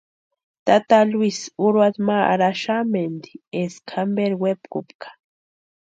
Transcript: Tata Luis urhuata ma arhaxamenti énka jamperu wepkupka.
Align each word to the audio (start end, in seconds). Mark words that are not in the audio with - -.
Tata 0.65 0.99
Luis 1.11 1.37
urhuata 1.65 2.01
ma 2.07 2.17
arhaxamenti 2.33 3.31
énka 3.61 3.89
jamperu 3.93 4.35
wepkupka. 4.43 5.07